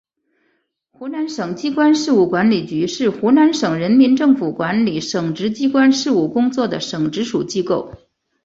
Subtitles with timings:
[0.89, 7.93] 湖南省机关事务管理局是湖南省人民政府管理省直机关事务工作的省直属机构。